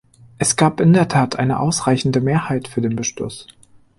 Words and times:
Es 0.39 0.55
gab 0.55 0.81
in 0.81 0.93
der 0.93 1.07
Tat 1.09 1.35
eine 1.37 1.59
ausreichende 1.59 2.21
Mehrheit 2.21 2.67
für 2.67 2.81
den 2.81 2.95
Beschluss. 2.95 3.45